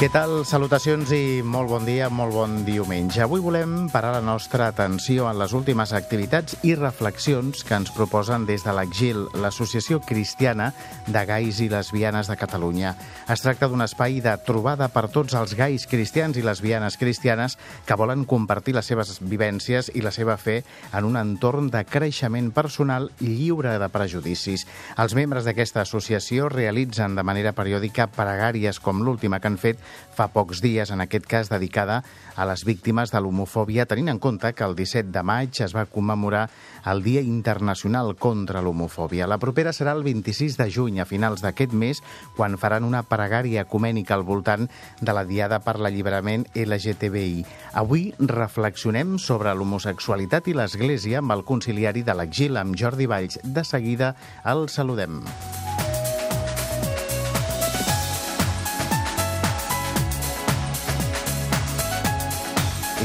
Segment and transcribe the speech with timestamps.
[0.00, 0.46] Què tal?
[0.48, 3.20] Salutacions i molt bon dia, molt bon diumenge.
[3.20, 8.46] Avui volem parar la nostra atenció en les últimes activitats i reflexions que ens proposen
[8.48, 10.70] des de l'Agil, l'Associació Cristiana
[11.04, 12.94] de Gais i Lesbianes de Catalunya.
[13.28, 18.00] Es tracta d'un espai de trobada per tots els gais cristians i lesbianes cristianes que
[18.00, 20.62] volen compartir les seves vivències i la seva fe
[20.96, 24.64] en un entorn de creixement personal lliure de prejudicis.
[24.96, 30.28] Els membres d'aquesta associació realitzen de manera periòdica pregàries com l'última que han fet fa
[30.34, 32.02] pocs dies, en aquest cas dedicada
[32.36, 35.86] a les víctimes de l'homofòbia, tenint en compte que el 17 de maig es va
[35.86, 36.48] commemorar
[36.90, 39.28] el Dia Internacional contra l'Homofòbia.
[39.28, 42.02] La propera serà el 26 de juny, a finals d'aquest mes,
[42.36, 44.68] quan faran una pregària ecumènica al voltant
[45.00, 47.44] de la Diada per l'Alliberament LGTBI.
[47.80, 53.40] Avui reflexionem sobre l'homosexualitat i l'Església amb el conciliari de l'Exil, amb Jordi Valls.
[53.44, 55.20] De seguida el saludem.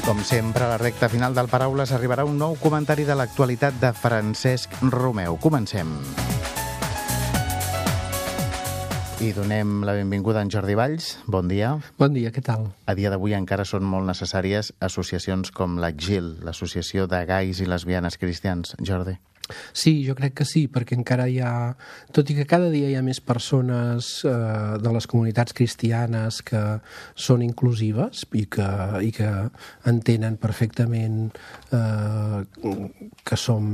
[0.06, 3.90] Com sempre, a la recta final del Paraules arribarà un nou comentari de l'actualitat de
[3.98, 5.40] Francesc Romeu.
[5.42, 5.90] Comencem.
[9.26, 11.16] I donem la benvinguda a en Jordi Valls.
[11.26, 11.72] Bon dia.
[11.98, 12.68] Bon dia, què tal?
[12.86, 18.20] A dia d'avui encara són molt necessàries associacions com l'ACGIL, l'Associació de Gais i Lesbianes
[18.22, 18.76] Cristians.
[18.86, 19.18] Jordi.
[19.74, 21.54] Sí, jo crec que sí, perquè encara hi ha...
[22.16, 24.32] Tot i que cada dia hi ha més persones eh,
[24.82, 26.64] de les comunitats cristianes que
[27.28, 28.70] són inclusives i que,
[29.06, 29.30] i que
[29.92, 31.30] entenen perfectament
[31.76, 32.42] eh,
[33.26, 33.70] que som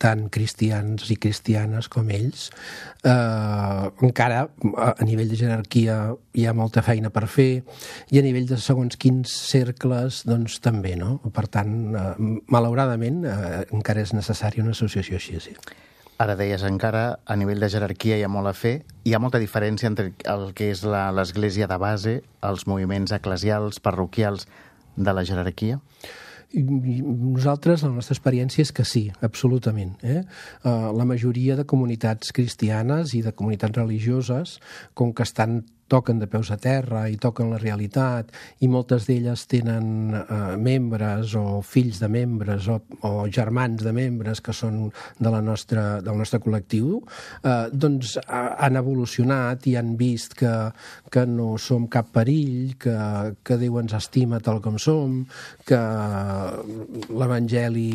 [0.00, 2.48] tant cristians i cristianes com ells,
[3.04, 4.44] eh, encara
[4.78, 5.98] a nivell de jerarquia
[6.34, 7.50] hi ha molta feina per fer
[8.10, 11.18] i a nivell de segons quins cercles doncs també, no?
[11.34, 12.08] Per tant, eh,
[12.48, 15.58] malauradament eh, encara és necessària una associació així, sí.
[16.18, 18.80] Ara deies encara, a nivell de jerarquia hi ha molt a fer.
[19.06, 24.48] Hi ha molta diferència entre el que és l'església de base, els moviments eclesials, parroquials
[24.96, 25.78] de la jerarquia?
[26.54, 29.96] Nosaltres, la nostra experiència és que sí, absolutament.
[30.00, 30.22] Eh?
[30.64, 34.56] Uh, la majoria de comunitats cristianes i de comunitats religioses,
[34.96, 38.30] com que estan toquen de peus a terra i toquen la realitat
[38.64, 42.78] i moltes d'elles tenen eh, membres o fills de membres o,
[43.08, 44.88] o germans de membres que són
[45.18, 47.00] de la nostra, del nostre col·lectiu,
[47.42, 50.54] eh, doncs han evolucionat i han vist que,
[51.10, 52.96] que no som cap perill, que,
[53.42, 55.22] que Déu ens estima tal com som,
[55.66, 55.78] que
[57.10, 57.90] l'Evangeli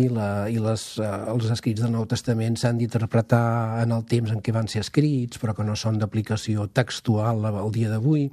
[0.00, 4.32] i, la, i les, eh, els escrits del Nou Testament s'han d'interpretar en el temps
[4.32, 8.28] en què van ser escrits, però que no són d'aplicació textual al dia d'avui.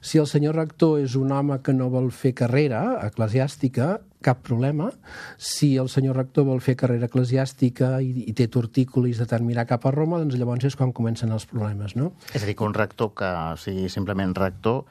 [0.00, 3.96] Si el senyor rector és un home que no vol fer carrera eclesiàstica,
[4.26, 4.90] cap problema.
[5.38, 9.66] Si el senyor rector vol fer carrera eclesiàstica i, i té tortícolis de tant mirar
[9.70, 12.12] cap a Roma, doncs llavors és quan comencen els problemes, no?
[12.34, 14.84] És a dir, que un rector que sigui simplement rector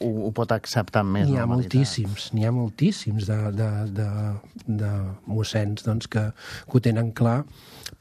[0.00, 4.08] ho, ho pot acceptar amb més N'hi ha moltíssims, n'hi ha moltíssims de, de, de,
[4.82, 4.92] de
[5.30, 6.28] mossens doncs, que,
[6.66, 7.38] que ho tenen clar,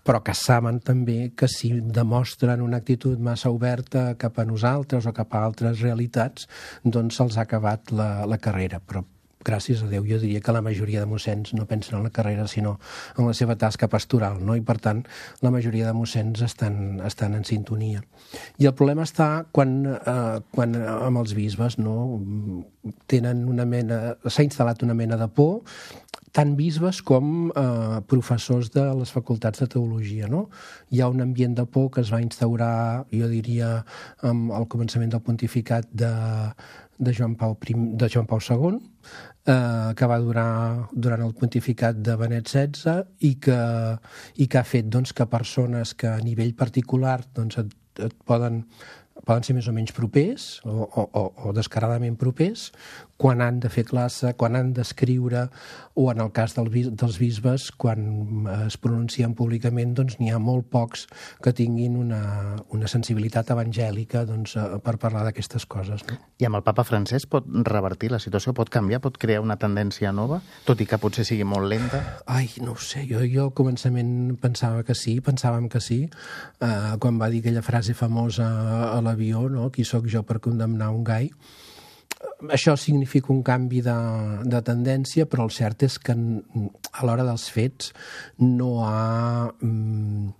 [0.05, 5.15] però que saben també que si demostren una actitud massa oberta cap a nosaltres o
[5.15, 6.49] cap a altres realitats,
[6.83, 8.81] doncs se'ls ha acabat la, la carrera.
[8.83, 9.05] Però
[9.45, 12.47] gràcies a Déu, jo diria que la majoria de mossens no pensen en la carrera,
[12.51, 12.77] sinó
[13.17, 14.57] en la seva tasca pastoral, no?
[14.57, 15.03] i per tant
[15.45, 18.03] la majoria de mossens estan, estan en sintonia.
[18.59, 21.95] I el problema està quan, eh, quan amb els bisbes no?
[23.07, 24.17] tenen una mena...
[24.25, 25.61] s'ha instal·lat una mena de por
[26.35, 30.27] tant bisbes com eh, professors de les facultats de teologia.
[30.31, 30.49] No?
[30.91, 33.69] Hi ha un ambient de por que es va instaurar, jo diria,
[34.27, 36.11] amb el començament del pontificat de,
[36.97, 38.79] de Joan Pau, prim, de Joan Pau II,
[39.45, 40.49] eh, que va durar
[40.91, 43.61] durant el pontificat de Benet XVI i que,
[44.35, 47.75] i que ha fet doncs, que persones que a nivell particular doncs, et,
[48.07, 48.63] et poden
[49.25, 52.67] poden ser més o menys propers o, o, o descaradament propers,
[53.17, 55.45] quan han de fer classe, quan han d'escriure,
[55.95, 56.67] o en el cas del,
[56.99, 61.05] dels bisbes, quan es pronuncien públicament, doncs n'hi ha molt pocs
[61.43, 66.03] que tinguin una, una sensibilitat evangèlica doncs, eh, per parlar d'aquestes coses.
[66.09, 66.19] No?
[66.41, 70.11] I amb el papa francès pot revertir la situació, pot canviar, pot crear una tendència
[70.11, 72.03] nova, tot i que potser sigui molt lenta?
[72.27, 76.01] Ai, no ho sé, jo, jo al començament pensava que sí, pensàvem que sí,
[76.59, 78.49] eh, quan va dir aquella frase famosa
[78.91, 79.69] a l'avió, no?
[79.71, 81.31] qui sóc jo per condemnar un gai,
[82.53, 83.95] això significa un canvi de,
[84.45, 87.91] de tendència, però el cert és que a l'hora dels fets
[88.41, 90.31] no ha, mm,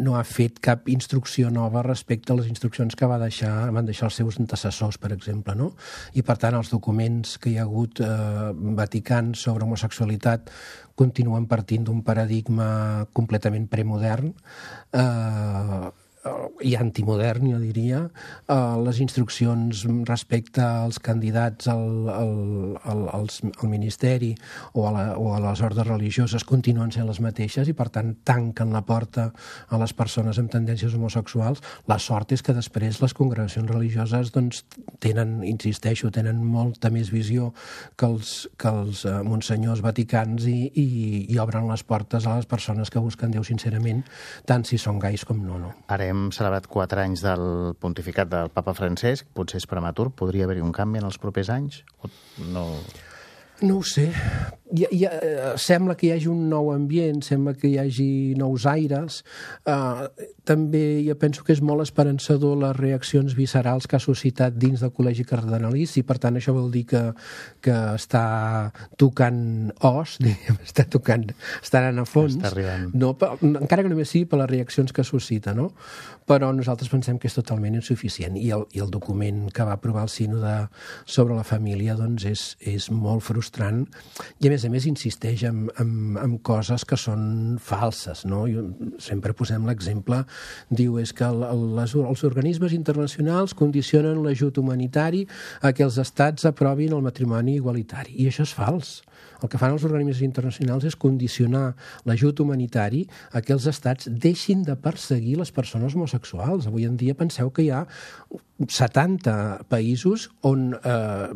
[0.00, 4.08] no ha fet cap instrucció nova respecte a les instruccions que va deixar, van deixar
[4.08, 5.56] els seus antecessors, per exemple.
[5.58, 5.72] No?
[6.14, 10.52] I, per tant, els documents que hi ha hagut eh, vaticans sobre homosexualitat
[11.00, 14.34] continuen partint d'un paradigma completament premodern
[14.92, 15.90] eh,
[16.60, 18.02] i antimodern, jo diria,
[18.44, 22.34] eh, les instruccions respecte als candidats al, al,
[22.84, 24.34] al, als, al Ministeri
[24.74, 28.12] o a, la, o a les ordres religioses continuen sent les mateixes i, per tant,
[28.28, 29.30] tanquen la porta
[29.68, 31.64] a les persones amb tendències homosexuals.
[31.88, 34.66] La sort és que després les congregacions religioses doncs,
[35.00, 37.54] tenen, insisteixo, tenen molta més visió
[37.96, 40.86] que els, que els eh, monsenyors vaticans i, i,
[41.32, 44.02] i obren les portes a les persones que busquen Déu sincerament,
[44.44, 45.56] tant si són gais com no.
[45.62, 45.72] no.
[45.88, 50.64] Ara hem celebrat quatre anys del pontificat del papa Francesc, potser és prematur, podria haver-hi
[50.64, 51.84] un canvi en els propers anys?
[52.02, 52.10] O
[52.52, 52.66] no...
[53.60, 54.06] No ho sé.
[54.72, 55.10] Ja, ja,
[55.60, 58.08] sembla que hi hagi un nou ambient, sembla que hi hagi
[58.40, 59.18] nous aires.
[59.68, 60.06] Uh,
[60.44, 64.92] també jo penso que és molt esperançador les reaccions viscerals que ha suscitat dins del
[64.96, 67.02] Col·legi Cardenalici, per tant això vol dir que,
[67.64, 68.24] que està
[69.00, 71.28] tocant os, diguem, està tocant,
[71.60, 72.38] està anant a fons.
[72.38, 72.88] Està arribant.
[72.94, 75.70] No, per, encara que només sigui per les reaccions que suscita, no?
[76.30, 80.04] Però nosaltres pensem que és totalment insuficient i el, i el document que va aprovar
[80.06, 80.54] el sínode
[81.04, 83.82] sobre la família doncs és, és molt frustrant
[84.38, 85.90] i a més a més insisteix en, en,
[86.20, 88.44] en coses que són falses, no?
[88.50, 88.68] Jo,
[89.02, 90.22] sempre posem l'exemple
[90.68, 95.26] diu és que les, els organismes internacionals condicionen l'ajut humanitari
[95.60, 98.16] a que els estats aprovin el matrimoni igualitari.
[98.18, 99.00] I això és fals.
[99.40, 101.70] El que fan els organismes internacionals és condicionar
[102.08, 106.68] l'ajut humanitari a que els estats deixin de perseguir les persones homosexuals.
[106.68, 107.86] Avui en dia penseu que hi ha
[108.68, 111.30] 70 països on eh,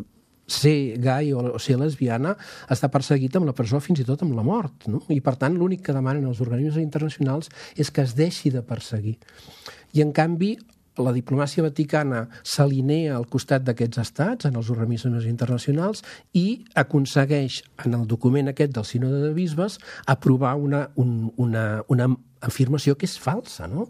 [0.47, 2.35] ser gai o ser lesbiana
[2.71, 4.89] està perseguit amb la presó fins i tot amb la mort.
[4.91, 5.03] No?
[5.09, 9.17] I, per tant, l'únic que demanen els organismes internacionals és que es deixi de perseguir.
[9.95, 10.55] I, en canvi,
[11.03, 17.97] la diplomàcia vaticana s'alinea al costat d'aquests estats, en els organismes internacionals, i aconsegueix, en
[17.99, 22.13] el document aquest del sínode de bisbes, aprovar una, un, una, una
[22.45, 23.89] afirmació que és falsa, no?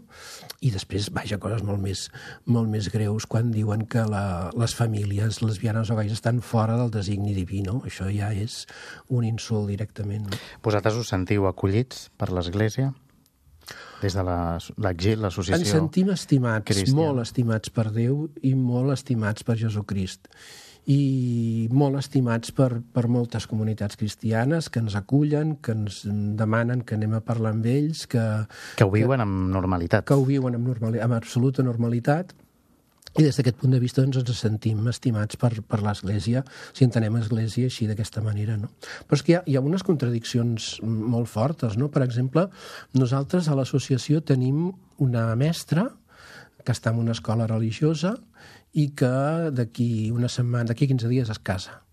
[0.65, 2.07] I després, vaja, coses molt més,
[2.47, 6.93] molt més greus quan diuen que la, les famílies lesbianes o gais estan fora del
[6.93, 7.81] designi diví, no?
[7.85, 8.63] Això ja és
[9.11, 10.29] un insult directament.
[10.31, 10.43] No?
[10.65, 12.93] Vosaltres us sentiu acollits per l'Església?
[14.01, 16.99] Des de l'exil, la, l'associació Ens sentim estimats, cristiana.
[17.01, 20.29] molt estimats per Déu i molt estimats per Jesucrist
[20.85, 26.03] i molt estimats per, per moltes comunitats cristianes que ens acullen, que ens
[26.37, 28.21] demanen que anem a parlar amb ells, que...
[28.77, 30.05] Que ho viuen que, amb normalitat.
[30.05, 32.35] Que ho viuen amb, normalitat, amb absoluta normalitat,
[33.15, 36.43] i des d'aquest punt de vista doncs, ens sentim estimats per, per l'Església,
[36.75, 38.57] si entenem Església així d'aquesta manera.
[38.59, 38.71] No?
[39.07, 41.77] Però és que hi ha, hi ha unes contradiccions molt fortes.
[41.79, 41.87] No?
[41.93, 42.49] Per exemple,
[42.97, 44.67] nosaltres a l'associació tenim
[45.03, 45.87] una mestra
[46.65, 48.15] que està en una escola religiosa
[48.75, 49.15] i que
[49.55, 51.84] d'aquí una setmana, d'aquí 15 dies es casa.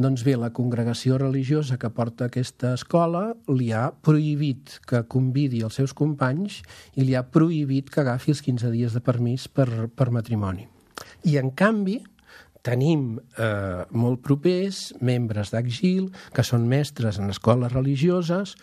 [0.00, 5.76] Doncs bé, la congregació religiosa que porta aquesta escola li ha prohibit que convidi els
[5.76, 6.62] seus companys
[6.96, 10.64] i li ha prohibit que agafi els 15 dies de permís per, per matrimoni.
[11.28, 11.98] I, en canvi,
[12.66, 18.54] tenim eh, molt propers membres d'Agil, que són mestres en escoles religioses,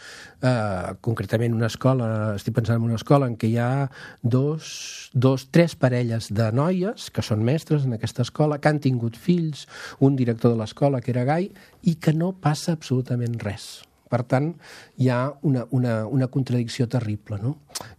[0.42, 3.88] eh, concretament una escola, estic pensant en una escola en què hi ha
[4.22, 9.18] dos, dos, tres parelles de noies que són mestres en aquesta escola, que han tingut
[9.18, 9.66] fills,
[10.00, 11.52] un director de l'escola que era gai,
[11.84, 13.88] i que no passa absolutament res.
[14.08, 14.54] Per tant,
[15.04, 17.42] hi ha una, una, una contradicció terrible.
[17.44, 17.58] No?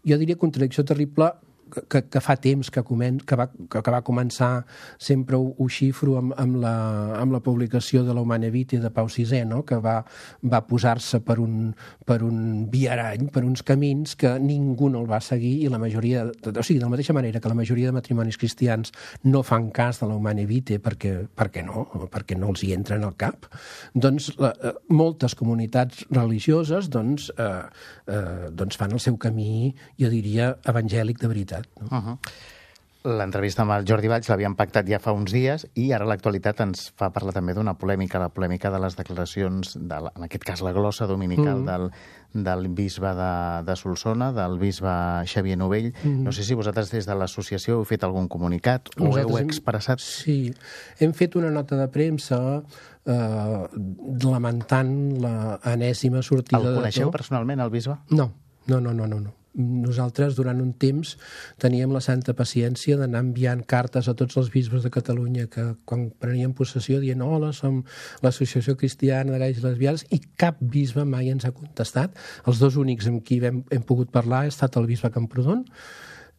[0.09, 1.35] Jo diria contradicció terrible
[1.69, 4.65] que, que fa temps que, comen, que, va, que, que va començar,
[4.99, 6.75] sempre ho, ho xifro amb, amb, la,
[7.19, 9.63] amb la publicació de la Humane Vitae de Pau VI, no?
[9.69, 10.01] que va,
[10.43, 11.73] va posar-se per, un,
[12.07, 16.27] per un viarany, per uns camins que ningú no el va seguir i la majoria,
[16.29, 18.93] o sigui, de la mateixa manera que la majoria de matrimonis cristians
[19.25, 22.99] no fan cas de la Humane Vitae perquè, perquè no, perquè no els hi entra
[22.99, 23.49] en el cap,
[23.95, 27.65] doncs la, eh, moltes comunitats religioses doncs, eh,
[28.07, 31.91] eh, doncs fan el seu camí, jo diria, evangèlic de veritat veritat.
[31.91, 31.99] No?
[31.99, 32.19] Uh -huh.
[33.07, 36.89] L'entrevista amb el Jordi Valls l'havíem pactat ja fa uns dies i ara l'actualitat ens
[36.99, 40.63] fa parlar també d'una polèmica, la polèmica de les declaracions, de la, en aquest cas
[40.67, 41.69] la glossa dominical mm.
[41.69, 41.87] del,
[42.49, 43.31] del bisbe de,
[43.71, 44.97] de Solsona, del bisbe
[45.31, 45.93] Xavier Novell.
[46.03, 46.27] Mm.
[46.27, 50.03] No sé si vosaltres des de l'associació heu fet algun comunicat o nosaltres heu expressat...
[50.03, 50.39] Hem, sí,
[50.99, 53.65] hem fet una nota de premsa eh,
[54.27, 58.01] lamentant l'enèsima sortida el de coneixeu personalment, el bisbe?
[58.11, 58.33] No,
[58.67, 59.23] no, no, no, no.
[59.23, 61.17] no nosaltres durant un temps
[61.61, 66.09] teníem la santa paciència d'anar enviant cartes a tots els bisbes de Catalunya que quan
[66.23, 67.83] prenien possessió dient hola, som
[68.23, 72.17] l'associació cristiana de gais lesbianes i cap bisbe mai ens ha contestat.
[72.47, 75.65] Els dos únics amb qui hem, hem pogut parlar ha estat el bisbe Camprodon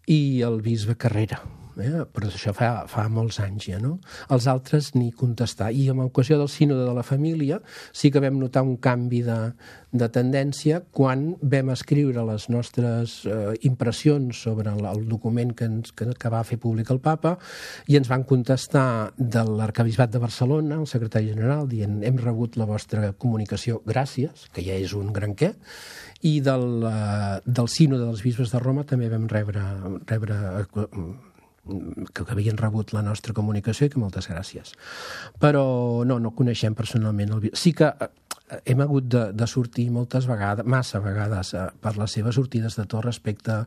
[0.07, 1.43] i el bisbe Carrera
[1.83, 2.05] eh?
[2.13, 3.98] però això fa, fa molts anys ja, no?
[4.33, 5.71] Els altres ni contestar.
[5.71, 7.59] I amb l'ocasió del sínode de la família
[7.91, 9.38] sí que vam notar un canvi de,
[9.91, 15.93] de tendència quan vam escriure les nostres eh, impressions sobre el, el document que, ens,
[15.95, 17.36] que, que va fer públic el papa
[17.89, 22.67] i ens van contestar de l'arcabisbat de Barcelona, el secretari general, dient hem rebut la
[22.69, 25.53] vostra comunicació, gràcies, que ja és un gran què,
[26.27, 29.63] i del, uh, del sínode dels bisbes de Roma també vam rebre,
[30.09, 30.39] rebre
[31.69, 34.73] que, que havien rebut la nostra comunicació i que moltes gràcies.
[35.41, 35.63] Però
[36.07, 38.09] no, no coneixem personalment el Sí que eh,
[38.65, 42.85] hem hagut de, de sortir moltes vegades, massa vegades, eh, per les seves sortides de
[42.89, 43.65] tot respecte a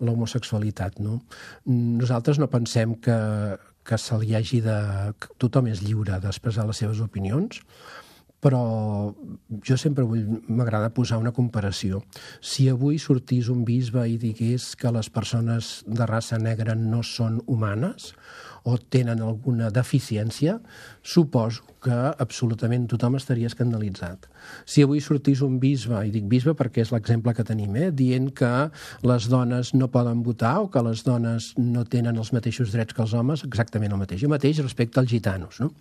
[0.00, 1.00] l'homosexualitat.
[1.04, 1.20] No?
[1.66, 3.18] Nosaltres no pensem que,
[3.84, 4.78] que se li hagi de...
[5.20, 7.62] Que tothom és lliure d'expressar les seves opinions,
[8.44, 8.60] però
[9.64, 12.02] jo sempre vull, m'agrada posar una comparació.
[12.44, 17.40] Si avui sortís un bisbe i digués que les persones de raça negra no són
[17.46, 18.12] humanes,
[18.64, 20.56] o tenen alguna deficiència,
[21.04, 24.24] suposo que absolutament tothom estaria escandalitzat.
[24.64, 28.30] Si avui sortís un bisbe, i dic bisbe perquè és l'exemple que tenim, eh, dient
[28.32, 28.52] que
[29.04, 33.04] les dones no poden votar o que les dones no tenen els mateixos drets que
[33.04, 34.22] els homes, exactament el mateix.
[34.24, 35.60] Jo mateix respecte als gitanos.
[35.60, 35.74] No?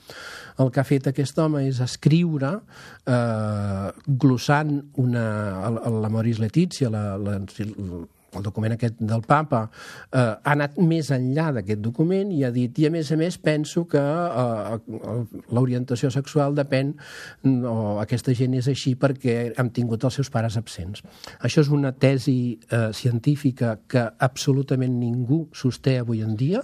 [0.60, 5.26] El que ha fet aquest home és escriure, eh, glossant una,
[6.04, 7.40] la Moris Letizia, la, la,
[8.38, 12.80] el document aquest del papa eh, ha anat més enllà d'aquest document i ha dit,
[12.82, 14.78] i a més a més penso que eh,
[15.54, 16.94] l'orientació sexual depèn
[17.70, 21.04] o aquesta gent és així perquè han tingut els seus pares absents.
[21.42, 26.64] Això és una tesi eh, científica que absolutament ningú sosté avui en dia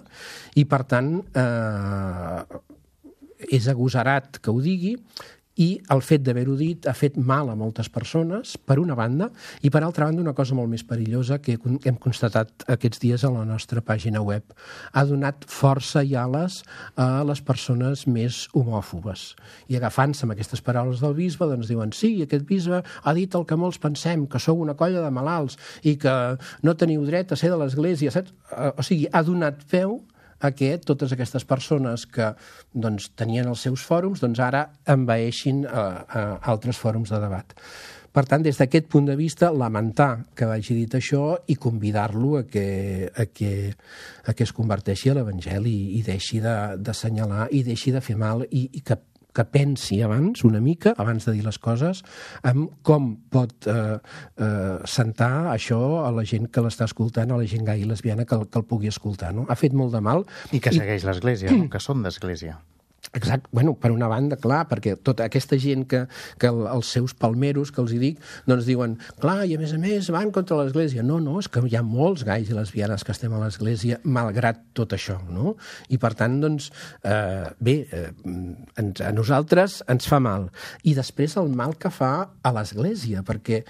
[0.60, 2.60] i per tant eh,
[3.50, 4.98] és agosarat que ho digui
[5.60, 9.30] i el fet d'haver-ho dit ha fet mal a moltes persones, per una banda,
[9.62, 13.32] i per altra banda una cosa molt més perillosa que hem constatat aquests dies a
[13.34, 14.46] la nostra pàgina web.
[14.94, 16.62] Ha donat força i ales
[16.96, 19.34] a les persones més homòfobes.
[19.68, 23.46] I agafant-se amb aquestes paraules del bisbe, doncs diuen sí, aquest bisbe ha dit el
[23.50, 26.16] que molts pensem, que sou una colla de malalts i que
[26.64, 28.14] no teniu dret a ser de l'Església.
[28.76, 30.00] O sigui, ha donat veu
[30.40, 32.32] a que totes aquestes persones que
[32.74, 37.56] doncs, tenien els seus fòrums doncs ara envaeixin a, a altres fòrums de debat.
[38.10, 42.44] Per tant, des d'aquest punt de vista, lamentar que hagi dit això i convidar-lo a,
[42.50, 43.52] que, a, que,
[44.26, 48.18] a que es converteixi a l'Evangeli i, i deixi d'assenyalar de, i deixi de fer
[48.18, 48.98] mal i, i que
[49.40, 52.04] que pensi abans, una mica, abans de dir les coses,
[52.44, 57.48] amb com pot eh, eh, sentar això a la gent que l'està escoltant, a la
[57.48, 59.32] gent gai i lesbiana que, que el pugui escoltar.
[59.36, 59.48] No?
[59.48, 60.28] Ha fet molt de mal.
[60.52, 61.70] I que segueix l'Església, no?
[61.72, 62.60] que són d'Església.
[63.14, 66.04] Exacte, bueno, per una banda, clar, perquè tota aquesta gent que,
[66.38, 69.74] que el, els seus palmeros, que els hi dic, doncs diuen, clar, i a més
[69.74, 71.06] a més van contra l'Església.
[71.06, 74.62] No, no, és que hi ha molts gais i lesbianes que estem a l'Església malgrat
[74.78, 75.56] tot això, no?
[75.90, 76.70] I per tant, doncs,
[77.02, 78.10] eh, bé, eh,
[78.78, 80.52] ens, a nosaltres ens fa mal.
[80.86, 82.14] I després el mal que fa
[82.46, 83.64] a l'Església, perquè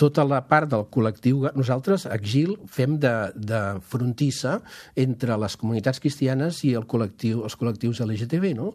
[0.00, 1.44] tota la part del col·lectiu...
[1.54, 3.60] Nosaltres, a Gil, fem de, de
[3.90, 4.58] frontissa
[4.98, 8.72] entre les comunitats cristianes i el col·lectiu, els col·lectius LGTB, no?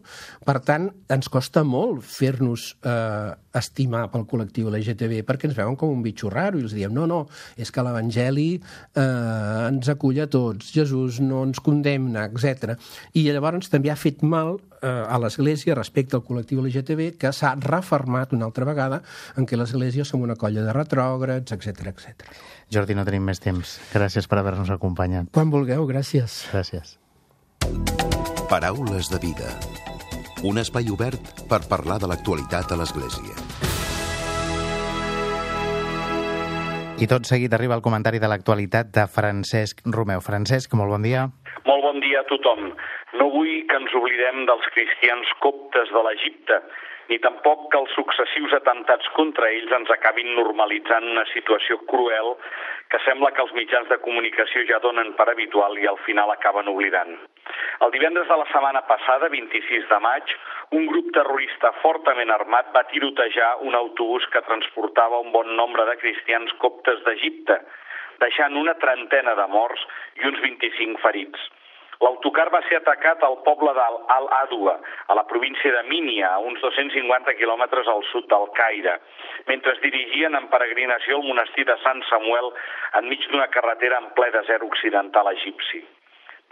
[0.48, 5.92] Per tant, ens costa molt fer-nos eh, estimar pel col·lectiu LGTB perquè ens veuen com
[5.92, 7.24] un bitxo raro i els diem no, no,
[7.60, 12.78] és que l'Evangeli eh, ens acull a tots, Jesús no ens condemna, etc.
[13.18, 18.34] I llavors també ha fet mal a l'Església respecte al col·lectiu LGTB que s'ha reformat
[18.36, 19.02] una altra vegada
[19.38, 22.30] en què l'Església som una colla de retrògrads, etc etc.
[22.72, 23.78] Jordi, no tenim més temps.
[23.94, 25.32] Gràcies per haver-nos acompanyat.
[25.36, 26.44] Quan vulgueu, gràcies.
[26.54, 26.98] Gràcies.
[28.50, 29.52] Paraules de vida.
[30.48, 33.69] Un espai obert per parlar de l'actualitat a l'Església.
[37.00, 40.20] I tot seguit arriba el comentari de l'actualitat de Francesc Romeu.
[40.20, 41.22] Francesc, molt bon dia.
[41.64, 42.74] Molt bon dia a tothom.
[43.16, 46.58] No vull que ens oblidem dels cristians coptes de l'Egipte,
[47.10, 52.36] ni tampoc que els successius atentats contra ells ens acabin normalitzant una situació cruel
[52.94, 56.70] que sembla que els mitjans de comunicació ja donen per habitual i al final acaben
[56.72, 57.18] oblidant.
[57.86, 60.34] El divendres de la setmana passada, 26 de maig,
[60.78, 65.98] un grup terrorista fortament armat va tirotejar un autobús que transportava un bon nombre de
[66.02, 67.58] cristians coptes d'Egipte,
[68.22, 69.86] deixant una trentena de morts
[70.22, 71.50] i uns 25 ferits.
[72.00, 74.76] L'autocar va ser atacat al poble d'Al-Adua,
[75.12, 78.94] a la província de Mínia, a uns 250 quilòmetres al sud del Caire,
[79.50, 82.54] mentre es dirigien en peregrinació al monestir de Sant Samuel
[83.02, 85.84] enmig d'una carretera en ple desert occidental egipci.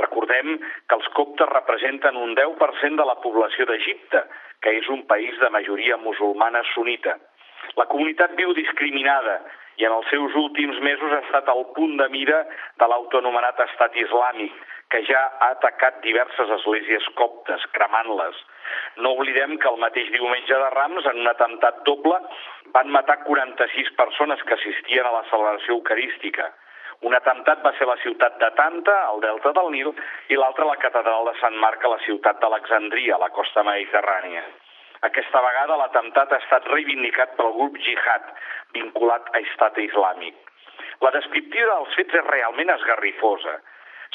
[0.04, 4.26] Recordem que els coptes representen un 10% de la població d'Egipte,
[4.62, 7.16] que és un país de majoria musulmana sunita.
[7.80, 9.40] La comunitat viu discriminada
[9.78, 12.44] i en els seus últims mesos ha estat al punt de mira
[12.82, 14.54] de l'autonomenat estat islàmic,
[14.92, 18.38] que ja ha atacat diverses esglésies coptes, cremant-les.
[19.04, 22.20] No oblidem que el mateix diumenge de Rams, en un atemptat doble,
[22.76, 26.52] van matar 46 persones que assistien a la celebració eucarística.
[27.06, 29.92] Un atemptat va ser la ciutat de Tanta, al delta del Nil,
[30.34, 34.44] i l'altre la catedral de Sant Marc a la ciutat d'Alexandria, a la costa mediterrània.
[35.06, 38.32] Aquesta vegada l'atemptat ha estat reivindicat pel grup Jihad,
[38.74, 40.34] vinculat a Estat Islàmic.
[41.06, 43.60] La descriptiva dels fets és realment esgarrifosa.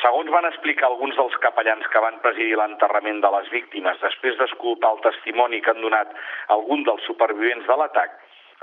[0.00, 4.94] Segons van explicar alguns dels capellans que van presidir l'enterrament de les víctimes després d'escoltar
[4.94, 6.14] el testimoni que han donat
[6.56, 8.14] algun dels supervivents de l'atac,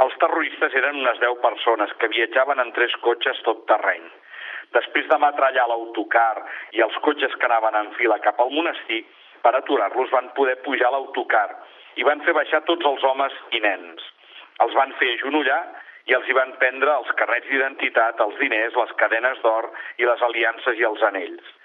[0.04, 4.06] els terroristes eren unes 10 persones que viatjaven en tres cotxes tot terreny.
[4.76, 6.44] Després de matrallar l'autocar
[6.78, 9.04] i els cotxes que anaven en fila cap al monestir,
[9.44, 11.48] per aturar-los van poder pujar l'autocar
[12.00, 14.04] i van fer baixar tots els homes i nens.
[14.64, 15.62] Els van fer agenollar
[16.10, 19.70] i els hi van prendre els carrets d'identitat, els diners, les cadenes d'or
[20.02, 21.56] i les aliances i els anells.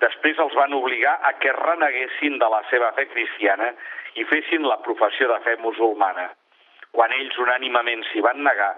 [0.00, 3.74] Després els van obligar a que reneguessin de la seva fe cristiana
[4.16, 6.30] i fessin la professió de fe musulmana.
[6.96, 8.72] Quan ells unànimament s'hi van negar,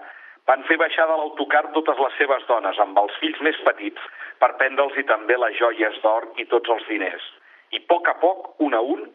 [0.49, 4.09] van fer baixar de l'autocar totes les seves dones amb els fills més petits
[4.43, 7.29] per prendre'ls-hi també les joies d'or i tots els diners.
[7.71, 9.07] I a poc a poc, un a un,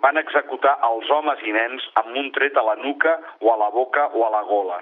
[0.00, 3.68] van executar els homes i nens amb un tret a la nuca o a la
[3.76, 4.80] boca o a la gola.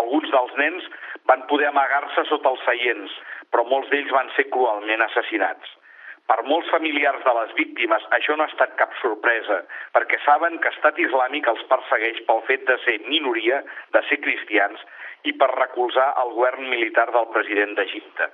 [0.00, 0.90] Alguns dels nens
[1.30, 3.14] van poder amagar-se sota els seients,
[3.50, 5.72] però molts d'ells van ser cruelment assassinats.
[6.24, 9.58] Per molts familiars de les víctimes això no ha estat cap sorpresa,
[9.92, 13.60] perquè saben que Estat Islàmic els persegueix pel fet de ser minoria,
[13.92, 14.80] de ser cristians,
[15.28, 18.30] i per recolzar el govern militar del president d'Egipte.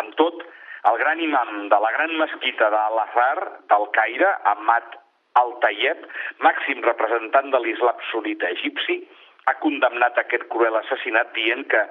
[0.00, 0.46] Amb tot,
[0.88, 3.38] el gran imam de la gran mesquita de Al-Azhar,
[3.72, 4.96] del Caire, Ahmad
[5.36, 6.04] al-Tayeb,
[6.44, 9.02] màxim representant de l'islam sunita egipci,
[9.46, 11.82] ha condemnat aquest cruel assassinat dient que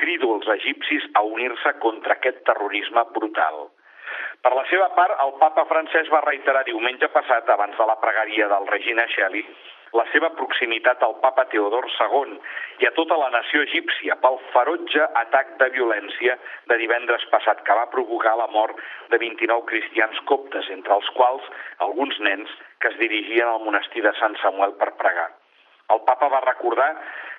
[0.00, 3.66] crido els egipcis a unir-se contra aquest terrorisme brutal.
[4.44, 8.46] Per la seva part, el papa francès va reiterar diumenge passat, abans de la pregària
[8.52, 9.42] del Regina Shelley,
[9.96, 12.34] la seva proximitat al papa Teodor II
[12.82, 16.36] i a tota la nació egípcia pel ferotge atac de violència
[16.68, 18.76] de divendres passat que va provocar la mort
[19.08, 21.50] de 29 cristians coptes, entre els quals
[21.88, 25.30] alguns nens que es dirigien al monestir de Sant Samuel per pregar.
[25.94, 26.90] El papa va recordar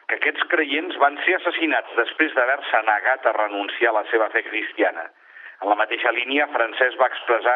[0.09, 4.45] que aquests creients van ser assassinats després d'haver-se negat a renunciar a la seva fe
[4.51, 5.09] cristiana–
[5.59, 7.55] en la mateixa línia, Francesc va expressar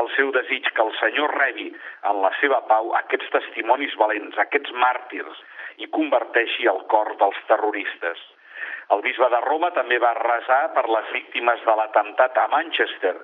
[0.00, 1.70] el seu desig que el Senyor rebi
[2.10, 5.38] en la seva pau aquests testimonis valents, aquests màrtirs,
[5.80, 8.20] i converteixi el cor dels terroristes.
[8.92, 13.14] El bisbe de Roma també va resar per les víctimes de l'atemptat a Manchester,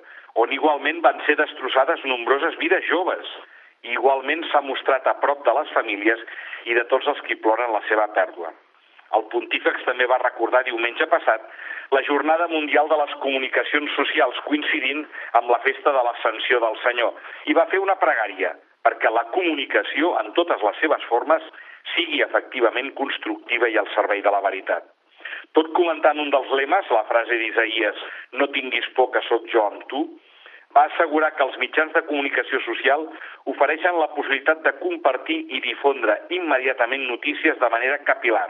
[0.41, 3.29] on igualment van ser destrossades nombroses vides joves.
[3.93, 6.21] Igualment s'ha mostrat a prop de les famílies
[6.65, 8.51] i de tots els que ploren la seva pèrdua.
[9.15, 11.43] El pontífex també va recordar diumenge passat
[11.93, 15.05] la Jornada Mundial de les Comunicacions Socials, coincidint
[15.39, 17.13] amb la festa de l'Ascensió del Senyor,
[17.45, 21.45] i va fer una pregària perquè la comunicació, en totes les seves formes,
[21.93, 24.85] sigui efectivament constructiva i al servei de la veritat.
[25.57, 28.01] Tot comentant un dels lemes, la frase d'Isaïes
[28.41, 30.05] «No tinguis por que sóc jo amb tu»,
[30.75, 33.05] va assegurar que els mitjans de comunicació social
[33.51, 38.49] ofereixen la possibilitat de compartir i difondre immediatament notícies de manera capilar,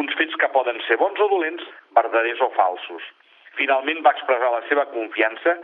[0.00, 3.04] uns fets que poden ser bons o dolents, verdaders o falsos.
[3.58, 5.56] Finalment va expressar la seva confiança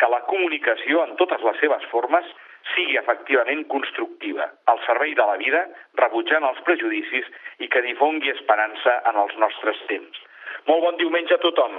[0.00, 2.30] que la comunicació en totes les seves formes
[2.74, 5.66] sigui efectivament constructiva, al servei de la vida,
[6.00, 7.28] rebutjant els prejudicis
[7.60, 10.24] i que difongui esperança en els nostres temps.
[10.66, 11.76] Molt bon diumenge a tothom.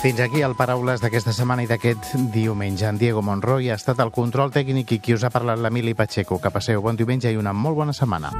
[0.00, 2.86] Fins aquí el Paraules d'aquesta setmana i d'aquest diumenge.
[2.88, 6.38] En Diego Monroy ha estat el control tècnic i qui us ha parlat l'Emili Pacheco.
[6.40, 8.30] Que passeu bon diumenge i una molt bona setmana.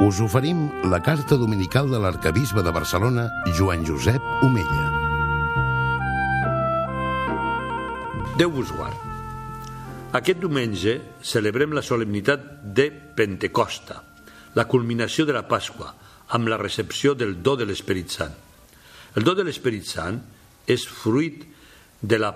[0.00, 3.28] Us oferim la carta dominical de l'arcabisbe de Barcelona,
[3.60, 4.88] Joan Josep Omella.
[8.40, 8.96] Déu vos guard.
[10.16, 14.00] Aquest diumenge celebrem la solemnitat de Pentecosta,
[14.56, 15.92] la culminació de la Pasqua,
[16.36, 18.34] amb la recepció del do de l'Esperit Sant.
[19.16, 20.20] El do de l'Esperit Sant
[20.68, 21.46] és fruit
[22.00, 22.32] de la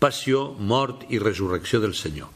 [0.00, 2.28] passió, mort i resurrecció del Senyor.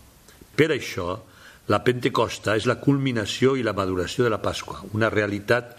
[0.57, 1.21] Per això,
[1.65, 5.71] La Pentecosta és la culminació i la maduració de la Pasqua, una realitat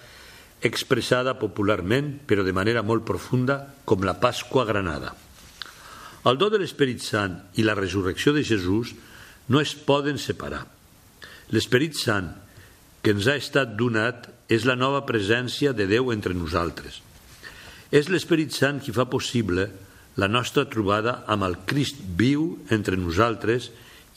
[0.66, 5.12] expressada popularment, però de manera molt profunda, com la Pasqua granada.
[6.26, 8.96] El do de l'Esperit Sant i la resurrecció de Jesús
[9.54, 10.64] no es poden separar.
[11.54, 12.32] L'Esperit Sant
[13.06, 17.02] que ens ha estat donat és la nova presència de Déu entre nosaltres.
[17.92, 19.68] És l'Esperit Sant qui fa possible
[20.22, 23.72] la nostra trobada amb el Crist viu entre nosaltres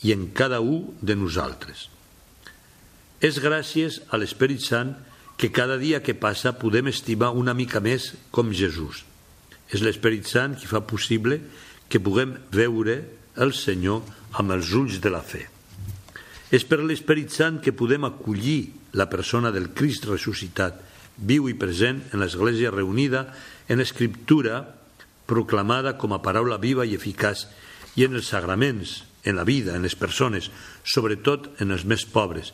[0.05, 1.89] i en cada un de nosaltres.
[3.19, 4.95] És gràcies a l'Esperit Sant
[5.39, 9.03] que cada dia que passa podem estimar una mica més com Jesús.
[9.71, 11.39] És l'Esperit Sant qui fa possible
[11.89, 13.01] que puguem veure
[13.39, 14.03] el Senyor
[14.39, 15.47] amb els ulls de la fe.
[16.49, 20.79] És per l'Esperit Sant que podem acollir la persona del Crist ressuscitat,
[21.19, 23.27] viu i present en l'Església reunida
[23.69, 24.63] en l'Escriptura
[25.29, 27.45] proclamada com a paraula viva i eficaç
[27.99, 30.49] i en els sagraments, en la vida, en les persones,
[30.81, 32.53] sobretot en els més pobres,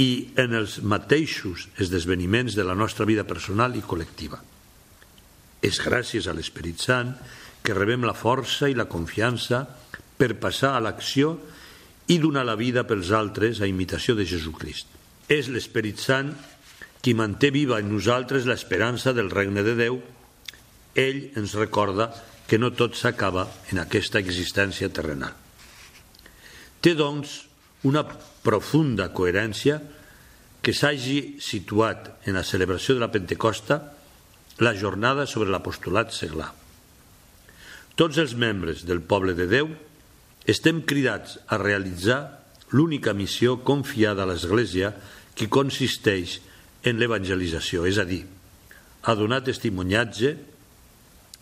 [0.00, 4.40] i en els mateixos esdeveniments de la nostra vida personal i col·lectiva.
[5.60, 7.12] És gràcies a l'Esperit Sant
[7.62, 9.66] que rebem la força i la confiança
[10.16, 11.36] per passar a l'acció
[12.10, 14.88] i donar la vida pels altres a imitació de Jesucrist.
[15.30, 16.32] És l'Esperit Sant
[17.00, 20.00] qui manté viva en nosaltres l'esperança del regne de Déu.
[20.98, 22.10] Ell ens recorda
[22.50, 25.36] que no tot s'acaba en aquesta existència terrenal.
[26.82, 27.44] Té, doncs,
[27.86, 28.02] una
[28.42, 29.78] profunda coherència
[30.60, 33.78] que s'hagi situat en la celebració de la Pentecosta
[34.60, 36.50] la jornada sobre l'apostolat seglar.
[37.96, 39.70] Tots els membres del poble de Déu
[40.48, 42.20] estem cridats a realitzar
[42.70, 44.94] l'única missió confiada a l'Església
[45.34, 46.38] que consisteix
[46.86, 48.22] en l'evangelització, és a dir,
[49.02, 50.36] a donar testimoniatge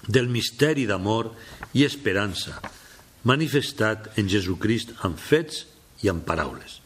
[0.09, 1.33] del misteri d'amor
[1.75, 2.59] i esperança
[3.29, 5.67] manifestat en Jesucrist amb fets
[6.03, 6.79] i amb paraules.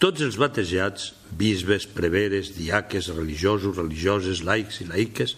[0.00, 5.36] Tots els batejats, bisbes, preveres, diaques, religiosos, religioses, laics i laiques,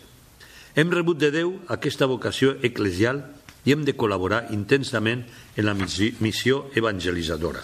[0.76, 3.22] hem rebut de Déu aquesta vocació eclesial
[3.66, 5.24] i hem de col·laborar intensament
[5.58, 7.62] en la missió evangelitzadora.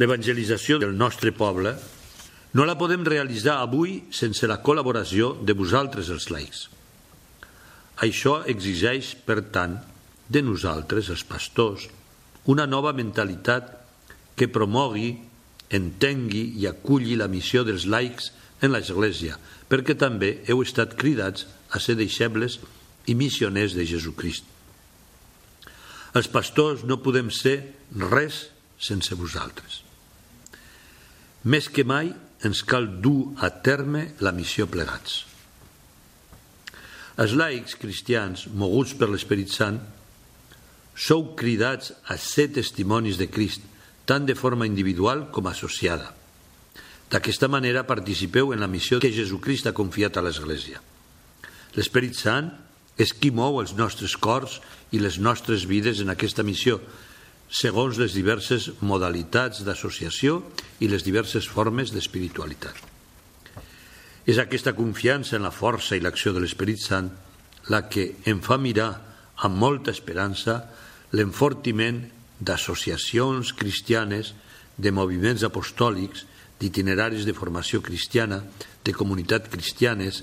[0.00, 1.74] L'evangelització del nostre poble
[2.56, 6.68] no la podem realitzar avui sense la col·laboració de vosaltres, els laics.
[8.00, 9.76] Això exigeix, per tant,
[10.30, 11.88] de nosaltres, els pastors,
[12.48, 13.74] una nova mentalitat
[14.38, 15.12] que promogui,
[15.70, 18.30] entengui i aculli la missió dels laics
[18.62, 19.36] en l'Església,
[19.68, 22.58] perquè també heu estat cridats a ser deixebles
[23.06, 24.59] i missioners de Jesucrist.
[26.16, 27.60] Els pastors no podem ser
[28.10, 28.48] res
[28.80, 29.82] sense vosaltres.
[31.46, 32.10] Més que mai
[32.44, 35.24] ens cal dur a terme la missió plegats.
[37.20, 39.78] Els laics cristians, moguts per l'Esperit Sant,
[40.96, 43.62] sou cridats a ser testimonis de Crist,
[44.08, 46.10] tant de forma individual com associada.
[47.10, 50.80] D'aquesta manera participeu en la missió que Jesucrist ha confiat a l'Església.
[51.76, 52.50] L'Esperit Sant
[53.00, 54.58] és qui mou els nostres cors
[54.92, 56.80] i les nostres vides en aquesta missió,
[57.50, 60.42] segons les diverses modalitats d'associació
[60.84, 62.76] i les diverses formes d'espiritualitat.
[64.28, 67.08] És aquesta confiança en la força i l'acció de l'Esperit Sant
[67.72, 68.90] la que em fa mirar
[69.46, 70.60] amb molta esperança
[71.16, 72.04] l'enfortiment
[72.40, 74.34] d'associacions cristianes,
[74.80, 76.24] de moviments apostòlics,
[76.60, 78.42] d'itineraris de formació cristiana,
[78.84, 80.22] de comunitats cristianes,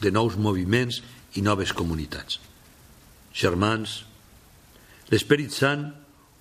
[0.00, 1.02] de nous moviments
[1.34, 2.38] i noves comunitats.
[3.34, 4.02] Germans,
[5.10, 5.88] l'Esperit Sant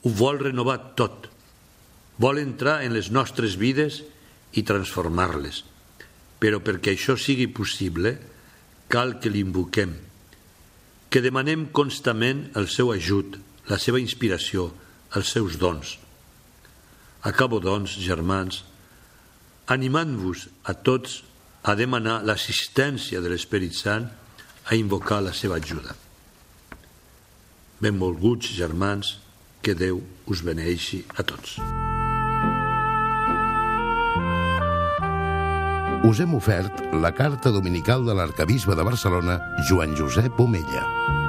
[0.03, 1.29] ho vol renovar tot.
[2.21, 4.01] Vol entrar en les nostres vides
[4.53, 5.63] i transformar-les.
[6.37, 8.17] Però perquè això sigui possible,
[8.91, 9.95] cal que l'invoquem,
[11.09, 13.39] que demanem constament el seu ajut,
[13.71, 14.69] la seva inspiració,
[15.17, 15.97] els seus dons.
[17.23, 18.63] Acabo, doncs, germans,
[19.71, 21.21] animant-vos a tots
[21.63, 24.09] a demanar l'assistència de l'Esperit Sant
[24.65, 25.95] a invocar la seva ajuda.
[27.83, 29.17] Benvolguts germans,
[29.63, 31.57] que Déu us beneixi a tots.
[36.03, 41.22] Us hem ofert la carta dominical de l'arcabisbe de Barcelona, Joan Josep Omella.